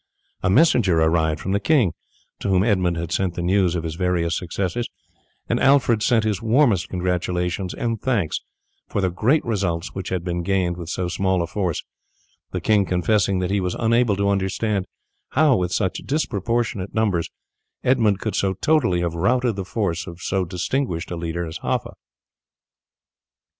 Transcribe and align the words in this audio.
A 0.41 0.49
messenger 0.49 0.99
arrived 0.99 1.39
from 1.39 1.51
the 1.51 1.59
king, 1.59 1.93
to 2.39 2.49
whom 2.49 2.63
Edmund 2.63 2.97
had 2.97 3.11
sent 3.11 3.35
the 3.35 3.43
news 3.43 3.75
of 3.75 3.83
his 3.83 3.93
various 3.93 4.35
successes, 4.35 4.89
and 5.47 5.59
Alfred 5.59 6.01
sent 6.01 6.23
his 6.23 6.41
warmest 6.41 6.89
congratulations 6.89 7.75
and 7.75 8.01
thanks 8.01 8.39
for 8.87 8.99
the 8.99 9.11
great 9.11 9.45
results 9.45 9.93
which 9.93 10.09
had 10.09 10.23
been 10.23 10.41
gained 10.41 10.75
with 10.75 10.89
so 10.89 11.07
small 11.07 11.43
a 11.43 11.45
force, 11.45 11.83
the 12.49 12.59
king 12.59 12.83
confessing 12.83 13.37
that 13.41 13.51
he 13.51 13.59
was 13.59 13.75
unable 13.75 14.15
to 14.15 14.27
understand 14.29 14.87
how 15.33 15.55
with 15.55 15.71
such 15.71 16.01
disproportionate 16.03 16.95
numbers 16.95 17.29
Edmund 17.83 18.17
could 18.19 18.33
so 18.35 18.55
totally 18.55 19.01
have 19.01 19.13
routed 19.13 19.55
the 19.55 19.65
force 19.65 20.07
of 20.07 20.19
so 20.19 20.45
distinguished 20.45 21.11
a 21.11 21.15
leader 21.15 21.45
as 21.45 21.59
Haffa. 21.59 21.93